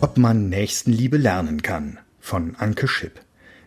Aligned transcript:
Ob 0.00 0.16
man 0.16 0.48
Nächstenliebe 0.48 1.16
lernen 1.16 1.62
kann 1.62 1.98
von 2.20 2.56
Anke 2.56 2.88
Schipp. 2.88 3.20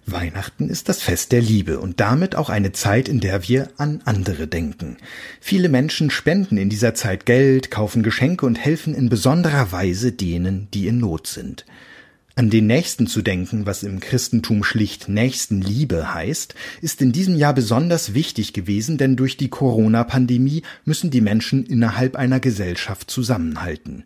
Weihnachten 0.05 0.70
ist 0.70 0.88
das 0.88 1.02
Fest 1.02 1.34
der 1.34 1.42
Liebe 1.42 1.80
und 1.80 2.00
damit 2.00 2.36
auch 2.36 2.50
eine 2.50 2.72
Zeit, 2.72 3.10
in 3.10 3.20
der 3.20 3.48
wir 3.50 3.70
an 3.76 4.02
andere 4.06 4.48
denken. 4.48 4.96
Viele 5.42 5.68
Menschen 5.68 6.10
spenden 6.10 6.58
in 6.58 6.70
dieser 6.70 6.94
Zeit 6.94 7.26
Geld, 7.26 7.70
kaufen 7.72 8.04
Geschenke 8.04 8.46
und 8.46 8.58
helfen 8.58 8.96
in 8.96 9.10
besonderer 9.10 9.74
Weise 9.74 10.13
denen, 10.13 10.70
die 10.74 10.88
in 10.88 10.99
Not 10.99 11.28
sind. 11.28 11.65
An 12.38 12.51
den 12.51 12.67
Nächsten 12.67 13.08
zu 13.08 13.24
denken, 13.24 13.65
was 13.65 13.81
im 13.81 13.99
Christentum 13.99 14.63
schlicht 14.63 15.10
Nächstenliebe 15.10 16.13
heißt, 16.13 16.54
ist 16.84 17.02
in 17.02 17.12
diesem 17.12 17.36
Jahr 17.36 17.55
besonders 17.55 18.13
wichtig 18.13 18.54
gewesen, 18.54 18.99
denn 18.99 19.16
durch 19.16 19.38
die 19.38 19.49
Corona-Pandemie 19.49 20.62
müssen 20.86 21.09
die 21.09 21.22
Menschen 21.22 21.66
innerhalb 21.66 22.16
einer 22.16 22.40
Gesellschaft 22.40 23.09
zusammenhalten. 23.09 24.04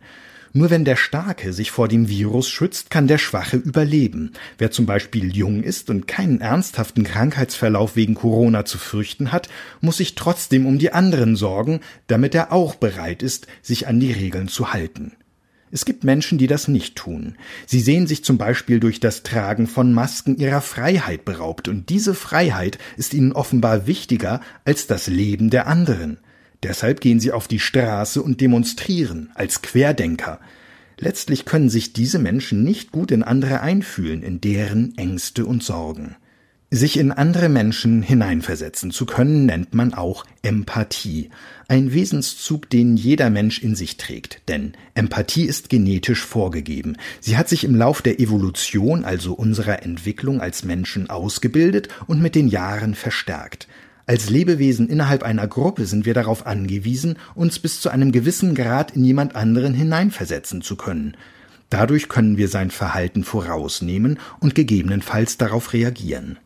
Nur 0.54 0.70
wenn 0.70 0.86
der 0.86 0.96
Starke 0.96 1.52
sich 1.52 1.72
vor 1.72 1.90
dem 1.90 2.08
Virus 2.08 2.48
schützt, 2.48 2.90
kann 2.90 3.06
der 3.06 3.18
Schwache 3.18 3.58
überleben. 3.58 4.32
Wer 4.58 4.72
zum 4.72 4.86
Beispiel 4.86 5.36
jung 5.36 5.62
ist 5.62 5.90
und 5.90 6.08
keinen 6.08 6.40
ernsthaften 6.40 7.04
Krankheitsverlauf 7.04 7.98
wegen 7.98 8.14
Corona 8.14 8.64
zu 8.64 8.78
fürchten 8.78 9.34
hat, 9.34 9.50
muss 9.82 9.98
sich 9.98 10.16
trotzdem 10.16 10.66
um 10.66 10.80
die 10.80 10.94
anderen 10.94 11.36
sorgen, 11.36 11.82
damit 12.08 12.34
er 12.34 12.54
auch 12.54 12.76
bereit 12.76 13.24
ist, 13.24 13.48
sich 13.62 13.90
an 13.90 14.00
die 14.00 14.14
Regeln 14.14 14.48
zu 14.48 14.72
halten. 14.72 15.18
Es 15.72 15.86
gibt 15.86 16.04
Menschen, 16.04 16.38
die 16.38 16.48
das 16.48 16.68
nicht 16.68 16.98
tun. 16.98 17.36
Sie 17.66 17.80
sehen 17.80 18.06
sich 18.06 18.26
zum 18.26 18.38
Beispiel 18.38 18.82
durch 18.82 19.00
das 19.00 19.24
Tragen 19.24 19.68
von 19.68 19.94
Masken 19.94 20.38
ihrer 20.38 20.62
Freiheit 20.62 21.24
beraubt, 21.24 21.70
und 21.70 21.90
diese 21.90 22.14
Freiheit 22.14 22.78
ist 22.98 23.14
ihnen 23.14 23.32
offenbar 23.32 23.88
wichtiger 23.88 24.42
als 24.66 24.88
das 24.88 25.08
Leben 25.08 25.50
der 25.50 25.68
anderen. 25.68 26.20
Deshalb 26.64 27.00
gehen 27.00 27.20
sie 27.20 27.32
auf 27.32 27.48
die 27.48 27.60
Straße 27.60 28.22
und 28.22 28.42
demonstrieren 28.42 29.32
als 29.34 29.62
Querdenker. 29.62 30.40
Letztlich 31.00 31.46
können 31.46 31.70
sich 31.70 31.94
diese 31.94 32.20
Menschen 32.20 32.64
nicht 32.64 32.92
gut 32.92 33.10
in 33.10 33.24
andere 33.24 33.62
einfühlen, 33.62 34.22
in 34.22 34.42
deren 34.42 34.96
Ängste 34.98 35.46
und 35.46 35.64
Sorgen. 35.64 36.16
Sich 36.74 36.98
in 36.98 37.12
andere 37.12 37.50
Menschen 37.50 38.02
hineinversetzen 38.02 38.92
zu 38.92 39.06
können, 39.06 39.46
nennt 39.46 39.74
man 39.74 39.94
auch 39.94 40.24
Empathie. 40.42 41.30
Ein 41.68 41.94
Wesenszug, 41.94 42.70
den 42.70 42.96
jeder 42.96 43.30
Mensch 43.30 43.60
in 43.62 43.76
sich 43.76 43.98
trägt. 43.98 44.42
Denn 44.48 44.72
Empathie 44.94 45.44
ist 45.44 45.68
genetisch 45.68 46.24
vorgegeben. 46.24 46.96
Sie 47.20 47.36
hat 47.36 47.50
sich 47.50 47.66
im 47.66 47.76
Lauf 47.76 48.02
der 48.02 48.22
Evolution, 48.22 49.04
also 49.04 49.34
unserer 49.34 49.84
Entwicklung 49.84 50.40
als 50.40 50.64
Menschen, 50.64 51.10
ausgebildet 51.10 51.90
und 52.08 52.22
mit 52.22 52.36
den 52.36 52.48
Jahren 52.48 52.96
verstärkt. 52.96 53.68
Als 54.06 54.30
Lebewesen 54.30 54.88
innerhalb 54.88 55.24
einer 55.24 55.50
Gruppe 55.50 55.86
sind 55.86 56.06
wir 56.06 56.14
darauf 56.14 56.48
angewiesen, 56.48 57.18
uns 57.36 57.60
bis 57.60 57.82
zu 57.82 57.90
einem 57.90 58.14
gewissen 58.14 58.56
Grad 58.56 58.96
in 58.96 59.04
jemand 59.04 59.36
anderen 59.36 59.74
hineinversetzen 59.74 60.62
zu 60.62 60.78
können. 60.78 61.18
Dadurch 61.70 62.08
können 62.08 62.38
wir 62.38 62.48
sein 62.48 62.72
Verhalten 62.72 63.26
vorausnehmen 63.26 64.20
und 64.40 64.56
gegebenenfalls 64.56 65.38
darauf 65.38 65.74
reagieren. 65.74 66.38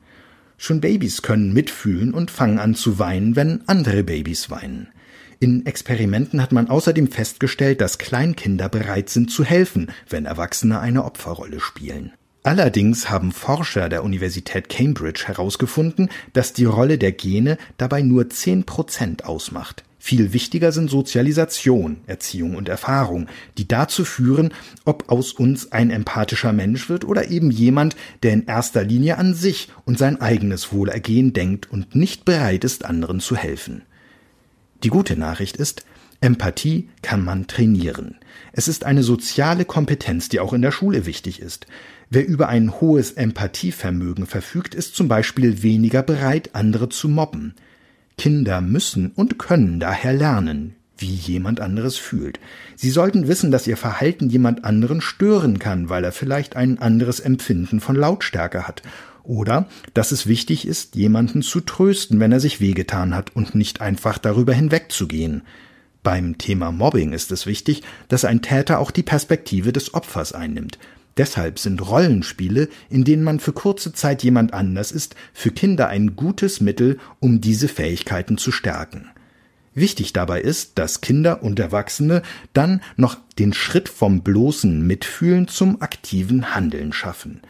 Schon 0.58 0.81
Babys 0.81 1.22
können 1.22 1.53
mitfühlen 1.53 2.14
und 2.14 2.31
fangen 2.31 2.59
an 2.59 2.75
zu 2.75 3.00
weinen, 3.00 3.36
wenn 3.36 3.67
andere 3.67 4.03
Babys 4.03 4.50
weinen. 4.50 4.88
In 5.39 5.66
Experimenten 5.66 6.42
hat 6.42 6.52
man 6.52 6.70
außerdem 6.70 7.12
festgestellt, 7.12 7.81
dass 7.81 7.97
Kleinkinder 7.97 8.70
bereit 8.70 9.09
sind 9.09 9.30
zu 9.30 9.44
helfen, 9.44 9.92
wenn 10.09 10.25
Erwachsene 10.25 10.80
eine 10.80 11.03
Opferrolle 11.03 11.59
spielen. 11.59 12.14
Allerdings 12.44 13.09
haben 13.09 13.31
Forscher 13.31 13.89
der 13.89 14.03
Universität 14.03 14.70
Cambridge 14.70 15.23
herausgefunden, 15.25 16.09
dass 16.34 16.53
die 16.53 16.66
Rolle 16.66 16.97
der 16.97 17.12
Gene 17.12 17.58
dabei 17.78 18.02
nur 18.02 18.30
zehn 18.30 18.66
Prozent 18.66 19.25
ausmacht. 19.25 19.84
Viel 20.08 20.34
wichtiger 20.34 20.72
sind 20.72 20.92
Sozialisation, 20.92 21.98
Erziehung 22.06 22.56
und 22.56 22.70
Erfahrung, 22.70 23.25
die 23.58 23.67
dazu 23.67 24.06
führen, 24.06 24.53
ob 24.84 25.12
aus 25.12 25.31
uns 25.34 25.72
ein 25.72 25.89
empathischer 25.89 26.53
Mensch 26.53 26.89
wird 26.89 27.06
oder 27.06 27.31
eben 27.31 27.50
jemand, 27.50 27.95
der 28.22 28.34
in 28.34 28.45
erster 28.45 28.84
Linie 28.84 29.17
an 29.17 29.34
sich 29.34 29.70
und 29.84 29.97
sein 29.97 30.22
eigenes 30.22 30.72
Wohlergehen 30.72 31.34
denkt 31.34 31.72
und 31.72 31.96
nicht 31.96 32.24
bereit 32.24 32.63
ist, 32.63 32.85
anderen 32.85 33.19
zu 33.19 33.35
helfen. 33.35 33.81
Die 34.84 34.90
gute 34.90 35.18
Nachricht 35.18 35.57
ist, 35.57 35.85
Empathie 36.22 36.88
kann 37.02 37.25
man 37.25 37.47
trainieren. 37.47 38.18
Es 38.52 38.68
ist 38.68 38.84
eine 38.84 39.02
soziale 39.02 39.66
Kompetenz, 39.66 40.29
die 40.29 40.40
auch 40.40 40.53
in 40.53 40.62
der 40.62 40.72
Schule 40.72 41.08
wichtig 41.08 41.41
ist. 41.41 41.66
Wer 42.12 42.28
über 42.28 42.47
ein 42.47 42.79
hohes 42.79 43.13
Empathievermögen 43.13 44.28
verfügt, 44.28 44.75
ist 44.75 44.96
zum 44.96 45.08
Beispiel 45.08 45.63
weniger 45.63 46.03
bereit, 46.03 46.52
andere 46.53 46.90
zu 46.90 47.09
mobben. 47.09 47.56
Kinder 48.18 48.62
müssen 48.62 49.12
und 49.16 49.38
können 49.40 49.80
daher 49.80 50.14
lernen, 50.14 50.76
wie 50.98 51.14
jemand 51.14 51.59
anderes 51.59 51.98
fühlt. 51.98 52.40
Sie 52.76 52.90
sollten 52.90 53.28
wissen, 53.28 53.52
dass 53.52 53.68
ihr 53.68 53.78
Verhalten 53.78 54.30
jemand 54.30 54.64
anderen 54.64 55.02
stören 55.02 55.59
kann, 55.59 55.90
weil 55.90 56.03
er 56.03 56.12
vielleicht 56.12 56.56
ein 56.56 56.80
anderes 56.80 57.20
Empfinden 57.20 57.80
von 57.80 57.96
Lautstärke 57.96 58.68
hat. 58.68 58.81
Oder 59.24 59.68
dass 59.94 60.12
es 60.12 60.28
wichtig 60.28 60.68
ist, 60.68 60.96
jemanden 60.96 61.42
zu 61.42 61.59
trösten, 61.59 62.20
wenn 62.20 62.31
er 62.31 62.40
sich 62.40 62.62
wehgetan 62.62 63.16
hat 63.16 63.36
und 63.36 63.56
nicht 63.56 63.81
einfach 63.81 64.18
darüber 64.18 64.53
hinwegzugehen. 64.53 65.42
Beim 66.03 66.38
Thema 66.38 66.72
Mobbing 66.72 67.14
ist 67.14 67.32
es 67.32 67.47
wichtig, 67.47 67.82
dass 68.08 68.26
ein 68.26 68.44
Täter 68.44 68.78
auch 68.78 68.92
die 68.92 69.02
Perspektive 69.02 69.74
des 69.74 69.96
Opfers 69.96 70.34
einnimmt. 70.34 70.78
Deshalb 71.18 71.59
sind 71.59 71.88
Rollenspiele, 71.88 72.68
in 72.90 73.06
denen 73.06 73.24
man 73.24 73.40
für 73.40 73.53
kurze 73.53 73.94
Zeit 73.94 74.24
jemand 74.24 74.53
anders 74.53 74.92
ist, 74.92 75.16
für 75.34 75.52
Kinder 75.52 75.88
ein 75.88 76.16
gutes 76.16 76.59
Mittel, 76.59 77.00
um 77.20 77.40
diese 77.40 77.70
Fähigkeiten 77.70 78.38
zu 78.38 78.52
stärken. 78.52 79.09
Wichtig 79.74 80.14
dabei 80.14 80.42
ist, 80.42 80.78
dass 80.78 81.02
Kinder 81.02 81.44
und 81.44 81.59
Erwachsene 81.59 82.22
dann 82.53 82.81
noch 82.96 83.18
den 83.38 83.53
Schritt 83.53 83.90
vom 83.90 84.24
bloßen 84.24 84.86
Mitfühlen 84.86 85.48
zum 85.48 85.81
aktiven 85.81 86.56
Handeln 86.56 86.94
schaffen. 86.94 87.42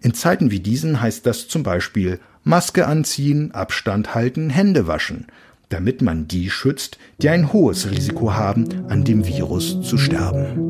In 0.00 0.14
Zeiten 0.14 0.50
wie 0.50 0.60
diesen 0.60 1.00
heißt 1.00 1.26
das 1.26 1.48
zum 1.48 1.62
Beispiel 1.62 2.20
Maske 2.44 2.86
anziehen, 2.86 3.52
Abstand 3.52 4.14
halten, 4.14 4.50
Hände 4.50 4.86
waschen, 4.86 5.26
damit 5.68 6.02
man 6.02 6.28
die 6.28 6.50
schützt, 6.50 6.98
die 7.20 7.28
ein 7.28 7.52
hohes 7.52 7.90
Risiko 7.90 8.34
haben, 8.34 8.86
an 8.88 9.04
dem 9.04 9.26
Virus 9.26 9.80
zu 9.82 9.98
sterben. 9.98 10.68